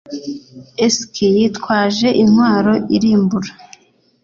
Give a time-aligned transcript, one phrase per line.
[0.85, 3.51] Ezk yitwaje intwaro irimbura